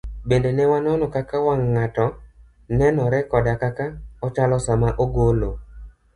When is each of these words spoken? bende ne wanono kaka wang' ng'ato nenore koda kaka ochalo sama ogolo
bende 0.27 0.51
ne 0.53 0.65
wanono 0.71 1.05
kaka 1.15 1.37
wang' 1.45 1.65
ng'ato 1.75 2.05
nenore 2.77 3.19
koda 3.31 3.53
kaka 3.63 3.85
ochalo 4.25 4.57
sama 4.67 4.89
ogolo 5.03 5.51